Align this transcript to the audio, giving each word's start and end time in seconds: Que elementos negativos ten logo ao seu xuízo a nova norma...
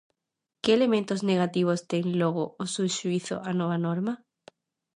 Que 0.61 0.71
elementos 0.77 1.19
negativos 1.31 1.85
ten 1.91 2.05
logo 2.21 2.43
ao 2.59 2.67
seu 2.75 2.87
xuízo 2.97 3.35
a 3.49 3.51
nova 3.59 3.77
norma... 3.87 4.13